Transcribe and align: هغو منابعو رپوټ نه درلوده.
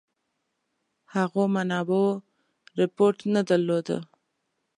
هغو 1.13 1.43
منابعو 1.55 2.05
رپوټ 2.79 3.15
نه 3.33 3.41
درلوده. 3.49 3.97